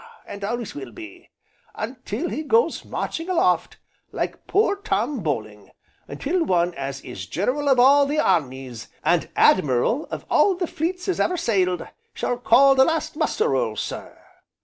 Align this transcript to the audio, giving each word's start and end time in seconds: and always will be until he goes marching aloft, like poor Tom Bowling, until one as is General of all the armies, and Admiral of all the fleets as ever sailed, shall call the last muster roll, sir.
and 0.25 0.43
always 0.43 0.73
will 0.73 0.91
be 0.91 1.29
until 1.75 2.27
he 2.29 2.41
goes 2.41 2.83
marching 2.83 3.29
aloft, 3.29 3.77
like 4.11 4.47
poor 4.47 4.75
Tom 4.75 5.19
Bowling, 5.19 5.69
until 6.07 6.43
one 6.43 6.73
as 6.73 7.01
is 7.01 7.27
General 7.27 7.69
of 7.69 7.79
all 7.79 8.07
the 8.07 8.17
armies, 8.17 8.87
and 9.03 9.29
Admiral 9.35 10.05
of 10.07 10.25
all 10.27 10.55
the 10.55 10.65
fleets 10.65 11.07
as 11.07 11.19
ever 11.19 11.37
sailed, 11.37 11.87
shall 12.15 12.39
call 12.39 12.73
the 12.73 12.83
last 12.83 13.15
muster 13.15 13.49
roll, 13.49 13.75
sir. 13.75 14.19